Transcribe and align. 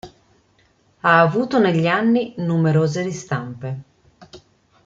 Ha 1.01 1.19
avuto 1.19 1.59
negli 1.59 1.85
anni 1.85 2.33
numerose 2.37 3.03
ristampe. 3.03 3.81